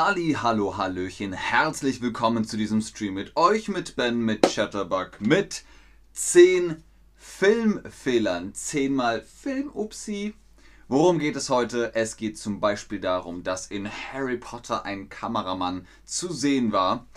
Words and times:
Halli, 0.00 0.36
hallo, 0.40 0.76
hallöchen, 0.76 1.32
herzlich 1.32 2.00
willkommen 2.00 2.44
zu 2.44 2.56
diesem 2.56 2.80
Stream 2.82 3.14
mit 3.14 3.36
euch, 3.36 3.66
mit 3.66 3.96
Ben, 3.96 4.20
mit 4.20 4.42
Chatterbug, 4.42 5.20
mit 5.20 5.64
10 6.12 6.84
Filmfehlern, 7.16 8.54
10 8.54 8.94
mal 8.94 9.20
Film-Upsi. 9.20 10.34
Worum 10.86 11.18
geht 11.18 11.34
es 11.34 11.50
heute? 11.50 11.96
Es 11.96 12.16
geht 12.16 12.38
zum 12.38 12.60
Beispiel 12.60 13.00
darum, 13.00 13.42
dass 13.42 13.66
in 13.66 13.88
Harry 13.90 14.36
Potter 14.36 14.84
ein 14.84 15.08
Kameramann 15.08 15.84
zu 16.04 16.32
sehen 16.32 16.70
war. 16.70 17.08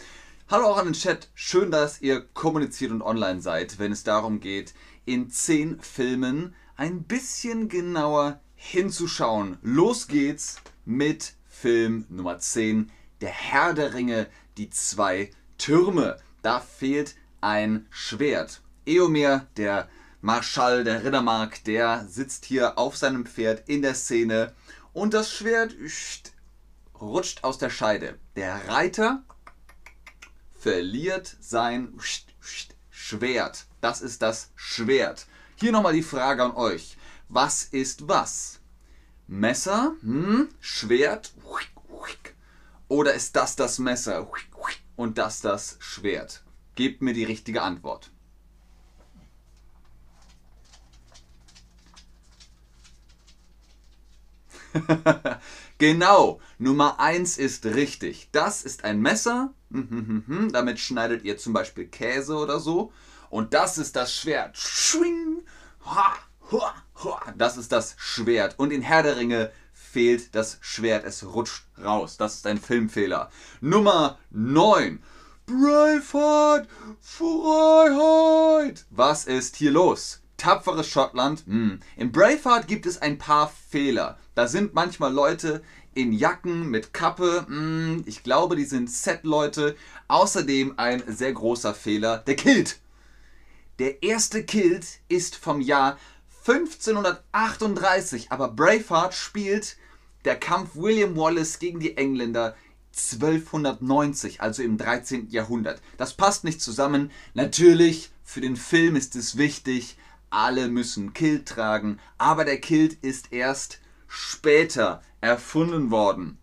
Hallo 0.49 0.65
auch 0.65 0.77
an 0.77 0.85
den 0.85 0.93
Chat, 0.93 1.29
schön, 1.35 1.69
dass 1.69 2.01
ihr 2.01 2.21
kommuniziert 2.33 2.89
und 2.89 3.03
online 3.03 3.41
seid, 3.41 3.77
wenn 3.77 3.91
es 3.91 4.03
darum 4.03 4.39
geht, 4.39 4.73
in 5.05 5.29
10 5.29 5.81
Filmen 5.81 6.55
ein 6.77 7.03
bisschen 7.03 7.69
genauer 7.69 8.39
hinzuschauen. 8.55 9.59
Los 9.61 10.07
geht's 10.07 10.55
mit 10.83 11.35
Film 11.61 12.07
Nummer 12.09 12.39
10, 12.39 12.91
Der 13.21 13.29
Herr 13.29 13.75
der 13.75 13.93
Ringe, 13.93 14.25
die 14.57 14.71
zwei 14.71 15.29
Türme. 15.59 16.17
Da 16.41 16.59
fehlt 16.59 17.13
ein 17.39 17.85
Schwert. 17.91 18.61
Eomer, 18.87 19.45
der 19.57 19.87
Marschall 20.21 20.83
der 20.83 21.03
Rittermark, 21.03 21.63
der 21.65 22.07
sitzt 22.07 22.45
hier 22.45 22.79
auf 22.79 22.97
seinem 22.97 23.27
Pferd 23.27 23.69
in 23.69 23.83
der 23.83 23.93
Szene 23.93 24.55
und 24.91 25.13
das 25.13 25.31
Schwert 25.31 25.75
rutscht 26.99 27.43
aus 27.43 27.59
der 27.59 27.69
Scheide. 27.69 28.17
Der 28.35 28.67
Reiter 28.67 29.21
verliert 30.59 31.37
sein 31.41 31.93
Schwert. 32.89 33.67
Das 33.81 34.01
ist 34.01 34.23
das 34.23 34.49
Schwert. 34.55 35.27
Hier 35.57 35.71
nochmal 35.71 35.93
die 35.93 36.01
Frage 36.01 36.43
an 36.43 36.53
euch. 36.53 36.97
Was 37.29 37.65
ist 37.65 38.07
was? 38.07 38.61
Messer, 39.33 39.95
hm, 40.01 40.49
Schwert 40.59 41.31
oder 42.87 43.13
ist 43.13 43.35
das 43.35 43.55
das 43.55 43.79
Messer 43.79 44.29
und 44.95 45.17
das 45.17 45.39
das 45.41 45.77
Schwert? 45.79 46.43
Gebt 46.75 47.01
mir 47.01 47.13
die 47.13 47.23
richtige 47.23 47.61
Antwort. 47.61 48.11
genau, 55.77 56.39
Nummer 56.57 56.99
1 56.99 57.37
ist 57.37 57.65
richtig. 57.65 58.29
Das 58.31 58.63
ist 58.63 58.83
ein 58.83 59.01
Messer. 59.01 59.53
Damit 59.69 60.79
schneidet 60.79 61.23
ihr 61.23 61.37
zum 61.37 61.53
Beispiel 61.53 61.87
Käse 61.87 62.35
oder 62.35 62.59
so. 62.59 62.91
Und 63.29 63.53
das 63.53 63.77
ist 63.77 63.95
das 63.95 64.13
Schwert. 64.13 64.57
Das 67.37 67.57
ist 67.57 67.71
das 67.71 67.95
Schwert. 67.97 68.59
Und 68.59 68.71
in 68.71 68.81
Herr 68.81 69.03
der 69.03 69.15
Ringe 69.15 69.51
fehlt 69.91 70.35
das 70.35 70.57
Schwert. 70.61 71.05
Es 71.05 71.25
rutscht 71.25 71.65
raus. 71.83 72.17
Das 72.17 72.35
ist 72.35 72.47
ein 72.47 72.59
Filmfehler. 72.59 73.29
Nummer 73.59 74.17
9. 74.31 75.01
Braveheart, 75.45 76.67
Freiheit. 77.01 78.85
Was 78.89 79.25
ist 79.25 79.57
hier 79.57 79.71
los? 79.71 80.21
Tapferes 80.37 80.87
Schottland. 80.87 81.43
Hm. 81.45 81.79
In 81.97 82.11
Braveheart 82.11 82.67
gibt 82.67 82.85
es 82.85 83.01
ein 83.01 83.17
paar 83.17 83.51
Fehler. 83.69 84.17
Da 84.33 84.47
sind 84.47 84.73
manchmal 84.73 85.13
Leute 85.13 85.61
in 85.93 86.13
Jacken 86.13 86.69
mit 86.69 86.93
Kappe. 86.93 87.45
Hm. 87.47 88.03
Ich 88.05 88.23
glaube, 88.23 88.55
die 88.55 88.65
sind 88.65 88.89
Set-Leute. 88.89 89.75
Außerdem 90.07 90.75
ein 90.77 91.03
sehr 91.07 91.33
großer 91.33 91.73
Fehler. 91.73 92.19
Der 92.19 92.35
Kilt. 92.35 92.79
Der 93.79 94.03
erste 94.03 94.43
Kilt 94.43 94.85
ist 95.09 95.35
vom 95.35 95.59
Jahr 95.59 95.97
1538, 96.45 98.31
aber 98.31 98.49
Braveheart 98.49 99.13
spielt 99.13 99.77
der 100.25 100.35
Kampf 100.35 100.75
William 100.75 101.15
Wallace 101.15 101.59
gegen 101.59 101.79
die 101.79 101.97
Engländer 101.97 102.55
1290, 102.93 104.41
also 104.41 104.63
im 104.63 104.77
13. 104.77 105.29
Jahrhundert. 105.29 105.81
Das 105.97 106.13
passt 106.13 106.43
nicht 106.43 106.61
zusammen. 106.61 107.11
Natürlich, 107.33 108.11
für 108.23 108.41
den 108.41 108.55
Film 108.55 108.95
ist 108.95 109.15
es 109.15 109.37
wichtig, 109.37 109.97
alle 110.31 110.67
müssen 110.67 111.13
Kilt 111.13 111.47
tragen, 111.47 111.99
aber 112.17 112.43
der 112.43 112.59
Kilt 112.59 112.93
ist 113.03 113.31
erst 113.31 113.79
später 114.07 115.03
erfunden 115.21 115.91
worden. 115.91 116.37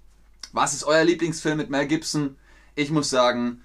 Was 0.53 0.75
ist 0.75 0.85
euer 0.85 1.05
Lieblingsfilm 1.05 1.57
mit 1.57 1.71
Mel 1.71 1.87
Gibson? 1.87 2.37
Ich 2.75 2.91
muss 2.91 3.11
sagen, 3.11 3.63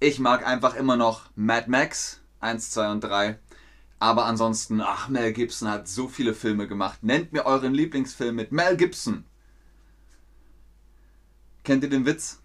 ich 0.00 0.18
mag 0.18 0.46
einfach 0.46 0.74
immer 0.74 0.96
noch 0.96 1.30
Mad 1.36 1.70
Max 1.70 2.20
1, 2.40 2.70
2 2.70 2.90
und 2.90 3.00
3. 3.02 3.38
Aber 3.98 4.26
ansonsten, 4.26 4.80
ach, 4.80 5.08
Mel 5.08 5.32
Gibson 5.32 5.68
hat 5.68 5.88
so 5.88 6.08
viele 6.08 6.34
Filme 6.34 6.68
gemacht. 6.68 7.02
Nennt 7.02 7.32
mir 7.32 7.46
euren 7.46 7.72
Lieblingsfilm 7.72 8.36
mit 8.36 8.52
Mel 8.52 8.76
Gibson. 8.76 9.24
Kennt 11.64 11.82
ihr 11.82 11.90
den 11.90 12.06
Witz? 12.06 12.40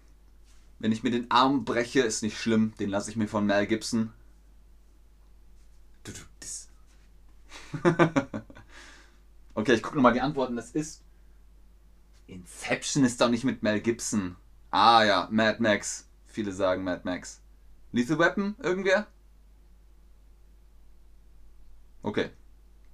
Wenn 0.78 0.92
ich 0.92 1.02
mir 1.02 1.10
den 1.10 1.30
Arm 1.30 1.64
breche, 1.64 2.00
ist 2.00 2.22
nicht 2.22 2.38
schlimm. 2.38 2.72
Den 2.80 2.90
lasse 2.90 3.10
ich 3.10 3.16
mir 3.16 3.28
von 3.28 3.46
Mel 3.46 3.66
Gibson. 3.66 4.12
okay, 9.54 9.74
ich 9.74 9.82
gucke 9.82 9.96
nochmal 9.96 10.12
die 10.12 10.20
Antworten. 10.20 10.56
Das 10.56 10.70
ist. 10.72 11.02
Inception 12.26 13.04
ist 13.04 13.20
doch 13.20 13.28
nicht 13.28 13.44
mit 13.44 13.62
Mel 13.62 13.80
Gibson. 13.80 14.36
Ah 14.70 15.04
ja, 15.04 15.28
Mad 15.30 15.62
Max. 15.62 16.08
Viele 16.26 16.52
sagen 16.52 16.84
Mad 16.84 17.02
Max. 17.04 17.40
Lethal 17.92 18.18
Weapon? 18.18 18.54
Irgendwer? 18.58 19.06
Okay. 22.02 22.30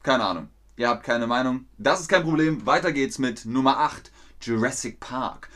Keine 0.02 0.24
Ahnung. 0.24 0.48
Ihr 0.76 0.88
habt 0.88 1.02
keine 1.02 1.26
Meinung. 1.26 1.66
Das 1.78 2.00
ist 2.00 2.08
kein 2.08 2.22
Problem. 2.22 2.66
Weiter 2.66 2.92
geht's 2.92 3.18
mit 3.18 3.46
Nummer 3.46 3.78
8. 3.78 4.12
Jurassic 4.40 5.00
Park. 5.00 5.48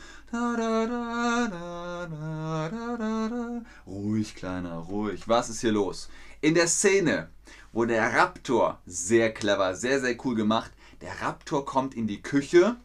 Ruhig, 3.85 4.35
Kleiner, 4.35 4.77
ruhig. 4.77 5.27
Was 5.27 5.49
ist 5.49 5.61
hier 5.61 5.71
los? 5.71 6.09
In 6.41 6.55
der 6.55 6.67
Szene, 6.67 7.29
wo 7.71 7.85
der 7.85 8.13
Raptor, 8.15 8.81
sehr 8.87 9.31
clever, 9.31 9.75
sehr, 9.75 10.01
sehr 10.01 10.17
cool 10.25 10.33
gemacht, 10.35 10.71
der 11.01 11.21
Raptor 11.21 11.65
kommt 11.65 11.93
in 11.93 12.07
die 12.07 12.23
Küche. 12.23 12.77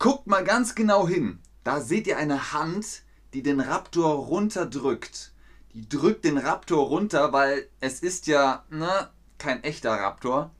Guckt 0.00 0.26
mal 0.26 0.42
ganz 0.42 0.74
genau 0.74 1.06
hin. 1.06 1.38
Da 1.62 1.80
seht 1.80 2.08
ihr 2.08 2.18
eine 2.18 2.52
Hand, 2.52 3.02
die 3.32 3.42
den 3.42 3.60
Raptor 3.60 4.26
runterdrückt. 4.26 5.32
Die 5.74 5.88
drückt 5.88 6.24
den 6.24 6.38
Raptor 6.38 6.88
runter, 6.88 7.32
weil 7.32 7.68
es 7.78 8.00
ist 8.00 8.26
ja, 8.26 8.64
ne, 8.70 9.10
kein 9.38 9.62
echter 9.64 9.92
Raptor. 9.92 10.50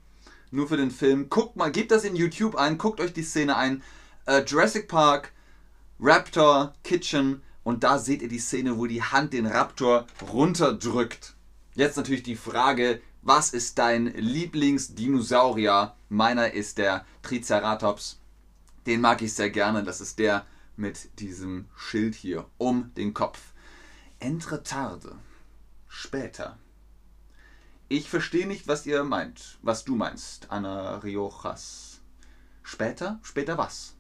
Nur 0.51 0.69
für 0.69 0.77
den 0.77 0.91
Film. 0.91 1.29
Guckt 1.29 1.57
mal, 1.57 1.71
gebt 1.71 1.91
das 1.91 2.05
in 2.05 2.17
YouTube 2.17 2.57
ein, 2.57 2.79
guckt 2.79 3.01
euch 3.01 3.13
die 3.13 3.23
Szene 3.23 3.57
ein. 3.57 3.83
Äh, 4.27 4.45
Jurassic 4.45 4.89
Park, 4.89 5.33
Raptor, 6.01 6.73
Kitchen 6.85 7.43
und 7.65 7.85
da 7.85 7.99
seht 7.99 8.23
ihr 8.23 8.29
die 8.29 8.39
Szene, 8.39 8.79
wo 8.79 8.87
die 8.87 9.03
Hand 9.03 9.33
den 9.33 9.47
Raptor 9.47 10.07
runterdrückt. 10.33 11.35
Jetzt 11.75 11.97
natürlich 11.97 12.23
die 12.23 12.37
Frage, 12.37 13.01
was 13.23 13.51
ist 13.51 13.79
dein 13.79 14.07
Lieblingsdinosaurier? 14.07 15.95
Meiner 16.09 16.53
ist 16.53 16.79
der 16.79 17.05
Triceratops. 17.23 18.21
Den 18.87 19.01
mag 19.01 19.21
ich 19.21 19.35
sehr 19.35 19.51
gerne. 19.51 19.85
Das 19.85 20.01
ist 20.01 20.19
der 20.19 20.47
mit 20.77 21.21
diesem 21.21 21.67
Schild 21.77 22.15
hier 22.15 22.47
um 22.57 22.95
den 22.95 23.13
Kopf. 23.13 23.53
Entre 24.19 24.63
tarde. 24.63 25.17
Später. 25.89 26.57
Ich 27.91 28.11
verstehe 28.11 28.47
nicht, 28.47 28.69
was 28.69 28.85
ihr 28.85 29.03
meint. 29.03 29.59
Was 29.63 29.85
du 29.85 29.97
meinst, 29.97 30.51
Anna 30.51 30.99
Riojas. 30.99 32.01
Später? 32.63 33.19
Später 33.23 33.57
was? 33.57 33.95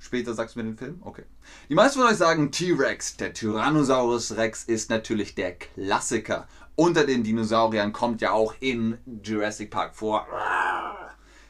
Später 0.00 0.34
sagst 0.34 0.56
du 0.56 0.58
mir 0.58 0.64
den 0.64 0.76
Film? 0.76 1.00
Okay. 1.04 1.22
Die 1.68 1.76
meisten 1.76 2.00
von 2.00 2.08
euch 2.08 2.16
sagen 2.16 2.50
T-Rex. 2.50 3.16
Der 3.16 3.32
Tyrannosaurus 3.32 4.36
Rex 4.36 4.64
ist 4.64 4.90
natürlich 4.90 5.36
der 5.36 5.54
Klassiker. 5.54 6.48
Unter 6.74 7.06
den 7.06 7.22
Dinosauriern 7.22 7.92
kommt 7.92 8.20
ja 8.20 8.32
auch 8.32 8.54
in 8.58 8.98
Jurassic 9.22 9.70
Park 9.70 9.94
vor. 9.94 10.26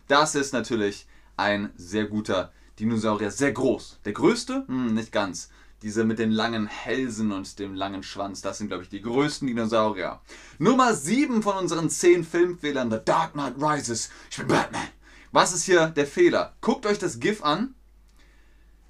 Das 0.06 0.34
ist 0.34 0.52
natürlich 0.52 1.06
ein 1.38 1.72
sehr 1.76 2.04
guter 2.04 2.52
Dinosaurier. 2.78 3.30
Sehr 3.30 3.52
groß. 3.52 4.00
Der 4.04 4.12
größte? 4.12 4.64
Hm, 4.66 4.92
nicht 4.92 5.10
ganz. 5.10 5.48
Diese 5.84 6.04
mit 6.04 6.18
den 6.18 6.30
langen 6.30 6.66
Hälsen 6.66 7.30
und 7.30 7.58
dem 7.58 7.74
langen 7.74 8.02
Schwanz, 8.02 8.40
das 8.40 8.56
sind, 8.56 8.68
glaube 8.68 8.84
ich, 8.84 8.88
die 8.88 9.02
größten 9.02 9.46
Dinosaurier. 9.46 10.18
Nummer 10.56 10.94
7 10.94 11.42
von 11.42 11.58
unseren 11.58 11.90
10 11.90 12.24
Filmfehlern, 12.24 12.90
The 12.90 13.00
Dark 13.04 13.34
Knight 13.34 13.56
Rises. 13.58 14.08
Ich 14.30 14.38
bin 14.38 14.48
Batman. 14.48 14.88
Was 15.30 15.52
ist 15.52 15.64
hier 15.64 15.88
der 15.88 16.06
Fehler? 16.06 16.54
Guckt 16.62 16.86
euch 16.86 16.98
das 16.98 17.20
GIF 17.20 17.44
an. 17.44 17.74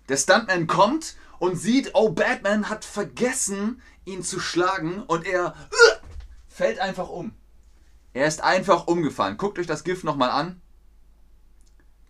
Der 0.09 0.17
Stuntman 0.17 0.69
kommt 0.69 1.17
und 1.41 1.57
sieht, 1.57 1.91
oh, 1.95 2.11
Batman 2.11 2.69
hat 2.69 2.85
vergessen, 2.85 3.83
ihn 4.05 4.23
zu 4.23 4.39
schlagen 4.39 5.03
und 5.03 5.27
er 5.27 5.57
uh, 5.73 6.07
fällt 6.47 6.79
einfach 6.79 7.09
um. 7.09 7.33
Er 8.13 8.29
ist 8.29 8.41
einfach 8.41 8.87
umgefallen. 8.87 9.37
Guckt 9.37 9.59
euch 9.59 9.67
das 9.67 9.83
GIF 9.83 10.05
nochmal 10.05 10.31
an. 10.31 10.61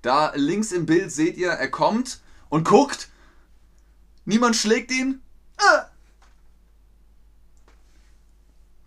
Da 0.02 0.34
links 0.34 0.72
im 0.72 0.84
Bild 0.84 1.10
seht 1.10 1.38
ihr, 1.38 1.52
er 1.52 1.70
kommt 1.70 2.20
und 2.50 2.68
guckt 2.68 3.08
Niemand 4.24 4.56
schlägt 4.56 4.90
ihn? 4.90 5.20
Ah. 5.56 5.86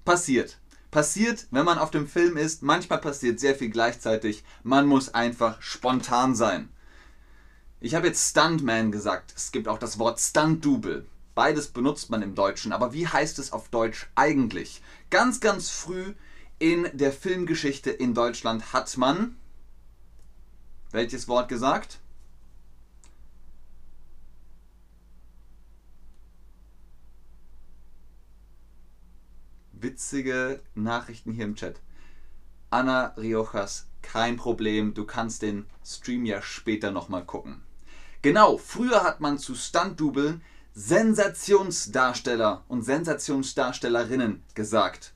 Passiert. 0.05 0.57
Passiert, 0.91 1.47
wenn 1.51 1.65
man 1.65 1.77
auf 1.77 1.91
dem 1.91 2.07
Film 2.07 2.37
ist. 2.37 2.63
Manchmal 2.63 2.99
passiert 2.99 3.39
sehr 3.39 3.55
viel 3.55 3.69
gleichzeitig. 3.69 4.43
Man 4.63 4.87
muss 4.87 5.13
einfach 5.13 5.61
spontan 5.61 6.35
sein. 6.35 6.69
Ich 7.79 7.93
habe 7.93 8.07
jetzt 8.07 8.29
Stuntman 8.29 8.91
gesagt. 8.91 9.33
Es 9.35 9.51
gibt 9.51 9.67
auch 9.67 9.77
das 9.77 9.99
Wort 9.99 10.19
Stunt-Double. 10.19 11.05
Beides 11.35 11.67
benutzt 11.67 12.09
man 12.09 12.21
im 12.21 12.33
Deutschen. 12.33 12.71
Aber 12.71 12.93
wie 12.93 13.07
heißt 13.07 13.37
es 13.37 13.51
auf 13.51 13.69
Deutsch 13.69 14.07
eigentlich? 14.15 14.81
Ganz, 15.09 15.39
ganz 15.39 15.69
früh 15.69 16.13
in 16.57 16.89
der 16.93 17.11
Filmgeschichte 17.11 17.91
in 17.91 18.13
Deutschland 18.15 18.73
hat 18.73 18.97
man 18.97 19.37
welches 20.91 21.27
Wort 21.27 21.49
gesagt? 21.49 21.99
Witzige 29.81 30.61
Nachrichten 30.75 31.31
hier 31.31 31.45
im 31.45 31.55
Chat. 31.55 31.79
Anna 32.69 33.13
Riojas, 33.17 33.87
kein 34.01 34.37
Problem, 34.37 34.93
du 34.93 35.05
kannst 35.05 35.41
den 35.41 35.65
Stream 35.85 36.25
ja 36.25 36.41
später 36.41 36.91
nochmal 36.91 37.25
gucken. 37.25 37.61
Genau, 38.21 38.57
früher 38.57 39.03
hat 39.03 39.21
man 39.21 39.37
zu 39.37 39.55
Stunt-Dubeln 39.55 40.41
Sensationsdarsteller 40.73 42.63
und 42.67 42.83
Sensationsdarstellerinnen 42.83 44.43
gesagt. 44.53 45.13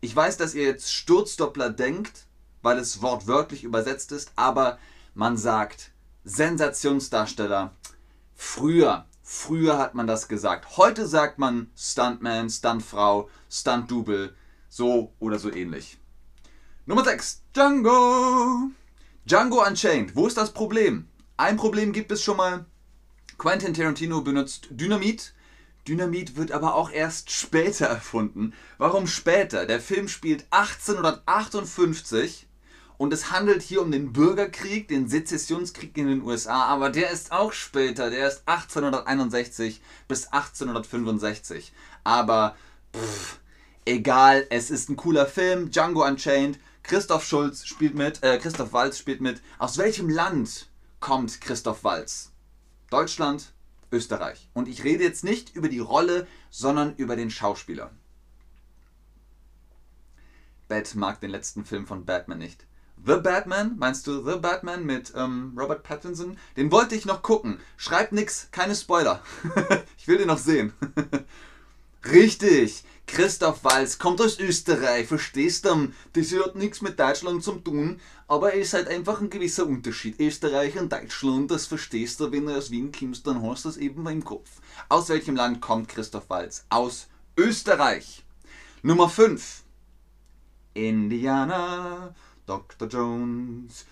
Ich 0.00 0.14
weiß, 0.14 0.36
dass 0.36 0.54
ihr 0.54 0.64
jetzt 0.64 0.92
Sturzdoppler 0.92 1.70
denkt, 1.70 2.26
weil 2.62 2.78
es 2.78 3.02
wortwörtlich 3.02 3.64
übersetzt 3.64 4.12
ist, 4.12 4.32
aber 4.36 4.78
man 5.14 5.36
sagt 5.36 5.90
Sensationsdarsteller. 6.24 7.72
Früher, 8.34 9.06
früher 9.32 9.78
hat 9.78 9.94
man 9.94 10.06
das 10.06 10.28
gesagt. 10.28 10.76
Heute 10.76 11.06
sagt 11.06 11.38
man 11.38 11.70
Stuntman, 11.74 12.50
Stuntfrau, 12.50 13.30
Stunt-Double, 13.50 14.36
so 14.68 15.14
oder 15.20 15.38
so 15.38 15.50
ähnlich. 15.50 15.98
Nummer 16.84 17.02
6. 17.02 17.42
Django. 17.54 18.70
Django 19.24 19.66
Unchained. 19.66 20.14
Wo 20.14 20.26
ist 20.26 20.36
das 20.36 20.52
Problem? 20.52 21.08
Ein 21.38 21.56
Problem 21.56 21.92
gibt 21.92 22.12
es 22.12 22.22
schon 22.22 22.36
mal. 22.36 22.66
Quentin 23.38 23.72
Tarantino 23.72 24.20
benutzt 24.20 24.68
Dynamit 24.70 25.32
Dynamit 25.88 26.36
wird 26.36 26.52
aber 26.52 26.74
auch 26.74 26.90
erst 26.90 27.30
später 27.30 27.86
erfunden. 27.88 28.52
Warum 28.76 29.06
später? 29.06 29.64
Der 29.66 29.80
Film 29.80 30.08
spielt 30.08 30.46
1858 30.50 32.46
und 33.02 33.12
es 33.12 33.32
handelt 33.32 33.62
hier 33.62 33.82
um 33.82 33.90
den 33.90 34.12
Bürgerkrieg, 34.12 34.86
den 34.86 35.08
Sezessionskrieg 35.08 35.98
in 35.98 36.06
den 36.06 36.22
USA, 36.22 36.66
aber 36.66 36.88
der 36.88 37.10
ist 37.10 37.32
auch 37.32 37.52
später, 37.52 38.10
der 38.10 38.28
ist 38.28 38.44
1861 38.46 39.82
bis 40.06 40.28
1865. 40.28 41.72
Aber 42.04 42.54
pff, 42.94 43.40
egal, 43.86 44.46
es 44.50 44.70
ist 44.70 44.88
ein 44.88 44.94
cooler 44.94 45.26
Film, 45.26 45.72
Django 45.72 46.06
Unchained. 46.06 46.60
Christoph 46.84 47.24
Schulz 47.24 47.66
spielt 47.66 47.96
mit, 47.96 48.22
äh, 48.22 48.38
Christoph 48.38 48.72
Walz 48.72 48.98
spielt 48.98 49.20
mit. 49.20 49.42
Aus 49.58 49.78
welchem 49.78 50.08
Land 50.08 50.68
kommt 51.00 51.40
Christoph 51.40 51.82
Walz? 51.82 52.30
Deutschland, 52.88 53.52
Österreich. 53.90 54.48
Und 54.54 54.68
ich 54.68 54.84
rede 54.84 55.02
jetzt 55.02 55.24
nicht 55.24 55.56
über 55.56 55.68
die 55.68 55.80
Rolle, 55.80 56.28
sondern 56.50 56.94
über 56.94 57.16
den 57.16 57.32
Schauspieler. 57.32 57.90
Bat 60.68 60.94
mag 60.94 61.20
den 61.20 61.30
letzten 61.30 61.64
Film 61.64 61.84
von 61.84 62.04
Batman 62.04 62.38
nicht. 62.38 62.64
The 63.04 63.16
Batman, 63.16 63.74
meinst 63.78 64.06
du 64.06 64.22
The 64.22 64.38
Batman 64.38 64.84
mit 64.86 65.12
ähm, 65.16 65.52
Robert 65.58 65.82
Pattinson? 65.82 66.38
Den 66.56 66.70
wollte 66.70 66.94
ich 66.94 67.04
noch 67.04 67.22
gucken. 67.22 67.58
Schreib 67.76 68.12
nix, 68.12 68.48
keine 68.52 68.76
Spoiler. 68.76 69.20
ich 69.98 70.06
will 70.06 70.18
den 70.18 70.28
noch 70.28 70.38
sehen. 70.38 70.72
Richtig, 72.04 72.84
Christoph 73.06 73.64
Walz 73.64 73.98
kommt 73.98 74.20
aus 74.20 74.38
Österreich, 74.38 75.06
verstehst 75.08 75.64
du? 75.64 75.92
Das 76.12 76.32
hat 76.32 76.54
nichts 76.54 76.80
mit 76.80 76.98
Deutschland 76.98 77.42
zu 77.42 77.52
tun, 77.52 78.00
aber 78.28 78.54
es 78.54 78.68
ist 78.68 78.74
halt 78.74 78.88
einfach 78.88 79.20
ein 79.20 79.30
gewisser 79.30 79.66
Unterschied. 79.66 80.18
Österreich 80.20 80.78
und 80.78 80.92
Deutschland, 80.92 81.50
das 81.50 81.66
verstehst 81.66 82.20
du, 82.20 82.30
wenn 82.30 82.46
du 82.46 82.56
aus 82.56 82.70
Wien 82.70 82.92
kommst, 82.92 83.26
dann 83.26 83.42
hast 83.42 83.64
du 83.64 83.68
das 83.68 83.78
eben 83.78 84.06
im 84.06 84.24
Kopf. 84.24 84.48
Aus 84.88 85.08
welchem 85.08 85.36
Land 85.36 85.60
kommt 85.60 85.88
Christoph 85.88 86.30
Walz? 86.30 86.64
Aus 86.70 87.08
Österreich. 87.36 88.24
Nummer 88.82 89.08
5. 89.08 89.62
Indiana, 90.74 92.14
Dr. 92.52 92.86
Jones. 92.86 93.86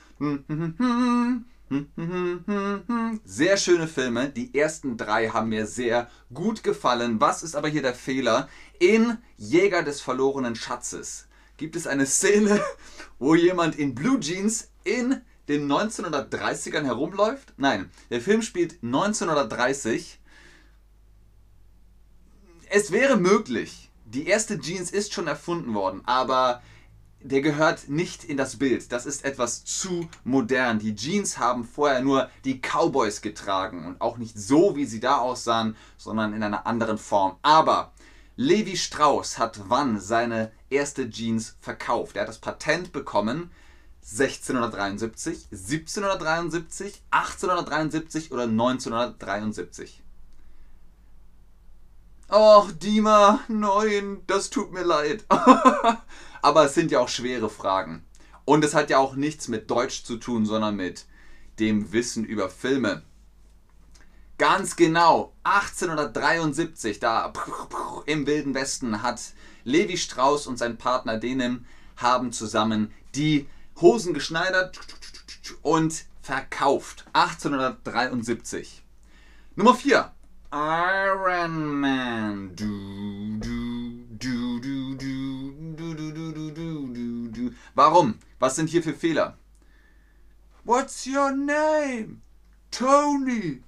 Sehr 3.25 3.57
schöne 3.57 3.89
Filme. 3.89 4.29
Die 4.29 4.55
ersten 4.55 4.99
drei 4.99 5.29
haben 5.29 5.49
mir 5.49 5.67
sehr 5.67 6.11
gut 6.35 6.63
gefallen. 6.63 7.21
Was 7.23 7.43
ist 7.43 7.57
aber 7.57 7.69
hier 7.69 7.81
der 7.81 7.95
Fehler? 7.95 8.51
In 8.79 9.17
Jäger 9.39 9.83
des 9.83 10.03
verlorenen 10.03 10.57
Schatzes 10.57 11.27
gibt 11.57 11.75
es 11.75 11.87
eine 11.87 12.05
Szene, 12.05 12.63
wo 13.19 13.35
jemand 13.35 13.79
in 13.79 13.95
Blue 13.95 14.21
Jeans 14.21 14.69
in 14.85 15.23
den 15.49 15.73
1930ern 15.73 16.85
herumläuft. 16.85 17.55
Nein, 17.57 17.91
der 18.11 18.21
Film 18.21 18.43
spielt 18.43 18.83
1930. 18.83 20.21
Es 22.69 22.93
wäre 22.93 23.17
möglich. 23.17 23.91
Die 24.05 24.27
erste 24.27 24.61
Jeans 24.61 24.91
ist 24.91 25.15
schon 25.15 25.29
erfunden 25.29 25.73
worden, 25.73 26.03
aber 26.05 26.63
der 27.23 27.43
gehört 27.43 27.89
nicht 27.89 28.25
in 28.25 28.37
das 28.37 28.57
Bild. 28.57 28.93
Das 28.93 29.07
ist 29.07 29.25
etwas 29.25 29.65
zu 29.65 30.09
modern. 30.25 30.79
Die 30.79 30.95
Jeans 30.95 31.39
haben 31.39 31.65
vorher 31.65 32.01
nur 32.01 32.31
die 32.45 32.61
Cowboys 32.61 33.21
getragen 33.21 33.87
und 33.87 34.01
auch 34.01 34.17
nicht 34.17 34.39
so, 34.39 34.77
wie 34.77 34.87
sie 34.87 35.01
da 35.01 35.19
aussahen, 35.19 35.77
sondern 35.97 36.33
in 36.33 36.43
einer 36.43 36.67
anderen 36.67 36.99
Form. 36.99 37.37
Aber 37.43 37.93
Levi 38.37 38.77
Strauss 38.77 39.39
hat 39.39 39.61
wann 39.69 40.01
seine 40.01 40.51
erste 40.71 41.11
Jeans 41.11 41.57
verkauft? 41.61 42.17
Er 42.17 42.23
hat 42.23 42.29
das 42.29 42.39
Patent 42.39 42.93
bekommen 42.93 43.51
1673, 44.03 45.49
1773, 45.53 47.03
1873 47.11 48.33
oder 48.33 48.45
1973. 48.45 50.03
Oh, 52.33 52.69
Dima, 52.81 53.41
nein, 53.49 54.23
das 54.29 54.51
tut 54.51 54.71
mir 54.71 54.85
leid. 54.85 55.25
Aber 56.43 56.65
es 56.65 56.75
sind 56.75 56.93
ja 56.93 57.01
auch 57.01 57.09
schwere 57.09 57.51
Fragen. 57.51 58.05
Und 58.45 58.65
es 58.65 58.73
hat 58.73 58.89
ja 58.89 58.99
auch 58.99 59.17
nichts 59.17 59.49
mit 59.49 59.69
Deutsch 59.69 60.05
zu 60.05 60.17
tun, 60.17 60.47
sondern 60.47 60.77
mit 60.77 61.07
dem 61.59 61.93
Wissen 61.93 62.25
über 62.25 62.49
Filme. 62.49 63.03
Ganz 64.39 64.77
genau, 64.77 65.35
1873, 65.43 67.01
da 67.01 67.33
im 68.07 68.27
Wilden 68.29 68.55
Westen, 68.55 69.03
hat 69.03 69.21
Levi 69.65 69.97
Strauss 69.97 70.47
und 70.47 70.57
sein 70.57 70.79
Partner 70.79 71.19
Denim 71.19 71.67
haben 71.97 72.33
zusammen 72.33 72.93
die 73.17 73.49
Hosen 73.81 74.15
geschneidert 74.15 74.79
und 75.63 76.05
verkauft. 76.23 77.07
1873. 77.13 78.85
Nummer 79.57 79.75
4. 79.75 80.13
Iron 80.53 81.81
Man. 81.81 82.57
Du, 82.57 83.39
du, 83.39 84.05
du, 84.19 84.59
du, 84.59 84.97
du, 84.97 85.75
du, 85.77 85.95
du, 85.95 86.13
du, 86.13 86.51
du, 86.51 86.93
du, 86.93 87.29
du. 87.31 87.55
Warum? 87.77 88.19
Was 88.41 88.57
sind 88.57 88.69
hier 88.69 88.83
für 88.83 88.93
Fehler? 88.93 89.39
What's 90.65 91.07
your 91.07 91.31
name? 91.31 92.21
Tony. 92.73 93.63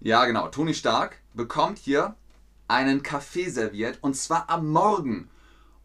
Ja, 0.00 0.24
genau. 0.24 0.48
Tony 0.48 0.74
Stark 0.74 1.22
bekommt 1.34 1.78
hier 1.78 2.16
einen 2.66 3.04
Kaffee 3.04 3.48
serviert 3.48 3.98
und 4.00 4.16
zwar 4.16 4.50
am 4.50 4.72
Morgen. 4.72 5.30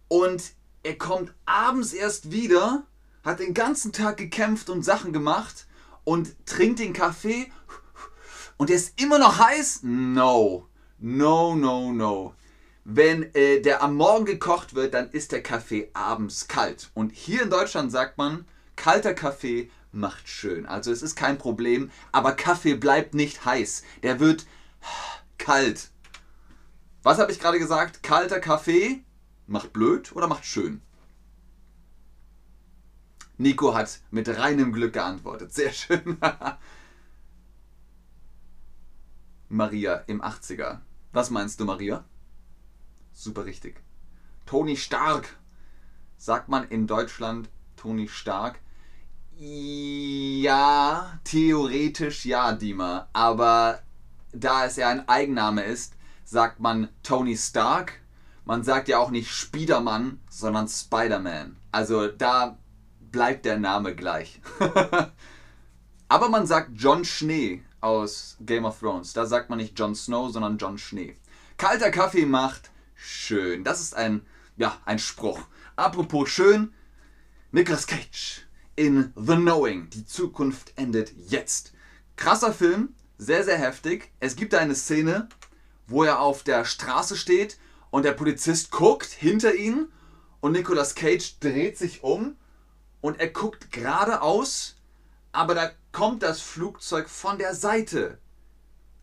Und 0.08 0.54
er 0.82 0.98
kommt 0.98 1.32
abends 1.46 1.94
erst 1.94 2.32
wieder, 2.32 2.88
hat 3.24 3.40
den 3.40 3.54
ganzen 3.54 3.94
Tag 3.94 4.18
gekämpft 4.18 4.72
und 4.72 4.82
Sachen 4.84 5.14
gemacht 5.14 5.68
und 6.04 6.36
trinkt 6.48 6.80
den 6.80 6.94
Kaffee 6.94 7.52
und 8.62 8.70
der 8.70 8.76
ist 8.76 9.02
immer 9.02 9.18
noch 9.18 9.40
heiß? 9.40 9.80
No. 9.82 10.68
No, 11.00 11.56
no, 11.56 11.92
no. 11.92 12.36
Wenn 12.84 13.34
äh, 13.34 13.60
der 13.60 13.82
am 13.82 13.96
Morgen 13.96 14.26
gekocht 14.26 14.76
wird, 14.76 14.94
dann 14.94 15.10
ist 15.10 15.32
der 15.32 15.42
Kaffee 15.42 15.90
abends 15.94 16.48
kalt. 16.48 16.92
Und 16.94 17.12
hier 17.12 17.42
in 17.42 17.50
Deutschland 17.50 17.92
sagt 17.92 18.20
man, 18.20 18.46
kalter 18.76 19.16
Kaffee 19.16 19.72
macht 19.92 20.30
schön. 20.30 20.68
Also 20.68 20.92
es 20.92 21.02
ist 21.02 21.16
kein 21.16 21.40
Problem, 21.40 21.90
aber 22.12 22.34
Kaffee 22.34 22.76
bleibt 22.76 23.16
nicht 23.16 23.46
heiß. 23.46 23.82
Der 24.04 24.20
wird 24.20 24.46
kalt. 25.40 25.90
Was 27.02 27.18
habe 27.18 27.32
ich 27.32 27.40
gerade 27.40 27.58
gesagt? 27.58 28.04
Kalter 28.04 28.40
Kaffee 28.40 29.04
macht 29.48 29.74
blöd 29.74 30.16
oder 30.16 30.28
macht 30.28 30.46
schön? 30.46 30.84
Nico 33.40 33.74
hat 33.74 34.02
mit 34.12 34.30
reinem 34.30 34.72
Glück 34.72 34.94
geantwortet. 34.94 35.52
Sehr 35.52 35.74
schön. 35.74 36.20
Maria 39.52 40.04
im 40.08 40.22
80er. 40.22 40.80
Was 41.12 41.30
meinst 41.30 41.60
du, 41.60 41.66
Maria? 41.66 42.06
Super 43.12 43.46
richtig. 43.46 43.84
Toni 44.46 44.78
Stark. 44.78 45.36
Sagt 46.18 46.48
man 46.48 46.68
in 46.70 46.88
Deutschland 46.88 47.50
Toni 47.76 48.08
Stark? 48.08 48.60
Ja, 49.38 51.20
theoretisch 51.26 52.26
ja, 52.26 52.54
Dima. 52.54 53.10
Aber 53.12 53.82
da 54.32 54.66
es 54.66 54.78
ja 54.78 54.88
ein 54.88 55.10
Eigenname 55.10 55.64
ist, 55.64 55.96
sagt 56.24 56.62
man 56.62 56.88
Tony 57.04 57.36
Stark. 57.36 58.00
Man 58.46 58.64
sagt 58.64 58.88
ja 58.88 59.00
auch 59.00 59.12
nicht 59.12 59.30
Spidermann, 59.32 60.22
sondern 60.30 60.70
Spider-Man. 60.70 61.58
Also 61.74 62.08
da 62.08 62.58
bleibt 63.12 63.44
der 63.44 63.60
Name 63.60 63.96
gleich. 63.96 64.40
Aber 66.08 66.30
man 66.30 66.48
sagt 66.48 66.72
John 66.76 67.04
Schnee 67.04 67.64
aus 67.82 68.38
Game 68.42 68.66
of 68.66 68.80
Thrones. 68.80 69.14
Da 69.14 69.26
sagt 69.26 69.50
man 69.50 69.58
nicht 69.58 69.78
Jon 69.78 69.96
Snow, 69.96 70.32
sondern 70.32 70.58
John 70.58 70.78
Schnee. 70.78 71.18
Kalter 71.58 71.92
Kaffee 71.92 72.26
macht 72.26 72.72
schön. 72.96 73.64
Das 73.64 73.82
ist 73.82 73.96
ein, 73.96 74.26
ja, 74.58 74.78
ein 74.86 75.00
Spruch. 75.00 75.42
Apropos 75.76 76.30
schön, 76.30 76.74
Nicolas 77.52 77.88
Cage 77.88 78.48
in 78.76 79.12
The 79.16 79.36
Knowing. 79.36 79.90
Die 79.90 80.06
Zukunft 80.06 80.74
endet 80.76 81.12
jetzt. 81.28 81.74
Krasser 82.16 82.54
Film, 82.54 82.96
sehr, 83.18 83.44
sehr 83.44 83.58
heftig. 83.58 84.12
Es 84.20 84.36
gibt 84.36 84.54
eine 84.56 84.76
Szene, 84.76 85.28
wo 85.88 86.04
er 86.04 86.20
auf 86.20 86.44
der 86.44 86.66
Straße 86.66 87.18
steht 87.18 87.58
und 87.90 88.04
der 88.04 88.14
Polizist 88.14 88.72
guckt 88.72 89.08
hinter 89.08 89.54
ihn 89.54 89.88
und 90.40 90.54
Nicolas 90.54 90.96
Cage 90.96 91.40
dreht 91.40 91.78
sich 91.78 92.04
um 92.04 92.36
und 93.02 93.20
er 93.20 93.30
guckt 93.30 93.72
geradeaus, 93.72 94.78
aber 95.32 95.56
da 95.56 95.72
kommt 95.92 96.24
das 96.24 96.42
Flugzeug 96.42 97.10
von 97.10 97.38
der 97.38 97.56
Seite. 97.56 98.18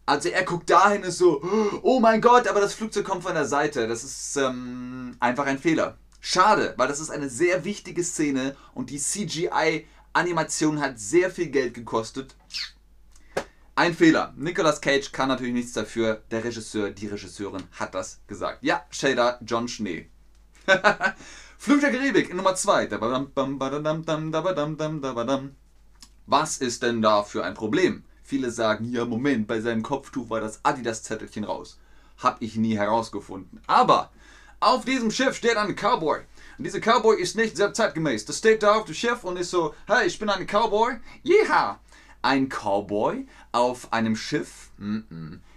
Also 0.07 0.31
er 0.31 0.45
guckt 0.45 0.71
dahin 0.71 1.03
ist 1.03 1.19
so, 1.19 1.43
oh 1.83 2.01
mein 2.01 2.21
Gott, 2.21 2.49
aber 2.49 2.61
das 2.61 2.73
Flugzeug 2.73 3.05
kommt 3.05 3.25
von 3.25 3.35
der 3.35 3.45
Seite. 3.45 3.87
Das 3.87 4.05
ist 4.05 4.37
ähm, 4.37 5.17
einfach 5.21 5.47
ein 5.47 5.59
Fehler. 5.59 5.99
Schade, 6.21 6.75
weil 6.77 6.89
das 6.89 7.01
ist 7.01 7.11
eine 7.11 7.29
sehr 7.29 7.65
wichtige 7.65 8.03
Szene 8.03 8.57
und 8.75 8.91
die 8.91 8.99
CGI-Animation 8.99 10.81
hat 10.81 10.99
sehr 10.99 11.31
viel 11.31 11.49
Geld 11.49 11.75
gekostet. 11.75 12.35
Ein 13.77 13.95
Fehler. 13.95 14.35
Nicolas 14.37 14.81
Cage 14.81 15.13
kann 15.13 15.29
natürlich 15.29 15.55
nichts 15.55 15.73
dafür. 15.73 16.23
Der 16.31 16.43
Regisseur, 16.43 16.91
die 16.91 17.07
Regisseurin 17.07 17.63
hat 17.79 17.95
das 17.95 18.21
gesagt. 18.27 18.65
Ja, 18.65 18.85
Shader, 18.91 19.39
John 19.43 19.69
Schnee. 19.69 20.11
Flug 21.59 21.81
der 21.81 21.93
Karibik 21.93 22.31
in 22.31 22.37
Nummer 22.37 22.55
2. 22.55 22.87
Was 26.31 26.59
ist 26.59 26.83
denn 26.83 27.01
da 27.01 27.23
für 27.23 27.43
ein 27.43 27.55
Problem? 27.55 28.05
Viele 28.23 28.51
sagen, 28.51 28.85
ja 28.85 29.07
Moment, 29.07 29.47
bei 29.47 29.63
seinem 29.63 29.83
Kopftuch 29.83 30.29
war 30.29 30.43
das 30.43 30.63
Adidas-Zettelchen 30.63 31.45
raus. 31.45 31.79
Hab 32.19 32.43
ich 32.43 32.57
nie 32.57 32.77
herausgefunden. 32.77 33.63
Aber 33.67 34.11
auf 34.61 34.85
diesem 34.85 35.11
Schiff 35.11 35.35
steht 35.35 35.57
ein 35.57 35.75
Cowboy. 35.75 36.21
Und 36.59 36.65
dieser 36.65 36.81
Cowboy 36.81 37.19
ist 37.19 37.35
nicht 37.35 37.57
sehr 37.57 37.73
zeitgemäß. 37.73 38.27
Das 38.27 38.37
steht 38.37 38.63
da 38.63 38.75
auf 38.75 38.85
dem 38.85 38.95
Schiff 38.95 39.25
und 39.25 39.39
ist 39.39 39.51
so, 39.51 39.75
hey, 39.87 40.07
ich 40.07 40.19
bin 40.19 40.29
ein 40.29 40.47
Cowboy. 40.47 40.97
Ja, 41.23 41.81
ein 42.21 42.51
Cowboy 42.51 43.27
auf 43.53 43.91
einem 43.95 44.15
Schiff, 44.15 44.69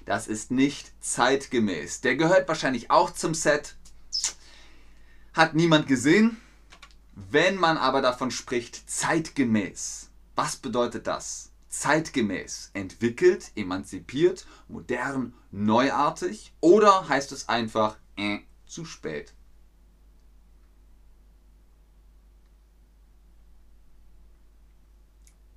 das 0.05 0.27
ist 0.27 0.51
nicht 0.51 0.93
zeitgemäß. 1.03 1.99
Der 1.99 2.15
gehört 2.15 2.47
wahrscheinlich 2.47 2.89
auch 2.91 3.11
zum 3.11 3.33
Set. 3.33 3.75
Hat 5.33 5.53
niemand 5.53 5.87
gesehen. 5.87 6.37
Wenn 7.13 7.57
man 7.57 7.77
aber 7.77 8.01
davon 8.01 8.31
spricht, 8.31 8.89
zeitgemäß, 8.89 10.10
was 10.41 10.55
bedeutet 10.55 11.05
das? 11.05 11.51
Zeitgemäß, 11.69 12.71
entwickelt, 12.73 13.51
emanzipiert, 13.55 14.47
modern, 14.67 15.35
neuartig 15.51 16.51
oder 16.61 17.07
heißt 17.07 17.31
es 17.31 17.47
einfach 17.47 17.97
äh, 18.17 18.39
zu 18.65 18.83
spät? 18.83 19.35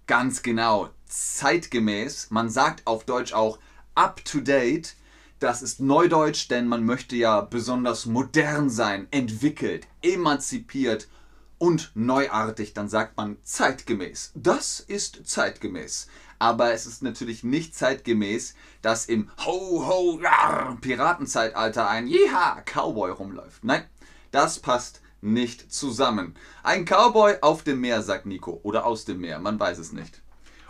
Ganz 0.07 0.43
genau, 0.43 0.91
zeitgemäß. 1.07 2.31
Man 2.31 2.51
sagt 2.51 2.87
auf 2.87 3.05
Deutsch 3.05 3.33
auch 3.33 3.59
up 3.95 4.23
to 4.27 4.41
date. 4.41 4.97
Das 5.39 5.63
ist 5.63 5.81
Neudeutsch, 5.81 6.51
denn 6.51 6.69
man 6.69 6.85
möchte 6.85 7.17
ja 7.17 7.41
besonders 7.41 8.05
modern 8.05 8.69
sein, 8.69 9.09
entwickelt, 9.13 9.87
emanzipiert 10.03 11.09
und 11.59 11.91
neuartig. 11.95 12.75
Dann 12.75 12.89
sagt 12.89 13.17
man 13.17 13.37
zeitgemäß. 13.43 14.33
Das 14.35 14.81
ist 14.81 15.27
zeitgemäß. 15.27 16.09
Aber 16.39 16.73
es 16.73 16.87
ist 16.87 17.03
natürlich 17.03 17.45
nicht 17.45 17.75
zeitgemäß, 17.75 18.55
dass 18.83 19.07
im 19.07 19.31
Ho 19.45 19.87
Ho 19.87 20.21
Rar 20.23 20.77
Piratenzeitalter 20.81 21.89
ein 21.89 22.07
Jeha 22.07 22.63
Cowboy 22.63 23.11
rumläuft. 23.13 23.65
Nein, 23.65 23.85
das 24.31 24.59
passt 24.59 25.01
nicht 25.21 25.73
zusammen. 25.73 26.35
Ein 26.63 26.85
Cowboy 26.85 27.37
auf 27.41 27.63
dem 27.63 27.81
Meer, 27.81 28.03
sagt 28.03 28.27
Nico. 28.27 28.61
Oder 28.63 28.85
aus 28.85 29.05
dem 29.05 29.21
Meer, 29.21 29.39
man 29.39 29.59
weiß 29.59 29.79
es 29.79 29.93
nicht. 29.93 30.21